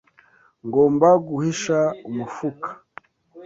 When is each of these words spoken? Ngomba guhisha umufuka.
Ngomba 0.65 1.09
guhisha 1.27 1.79
umufuka. 2.09 2.69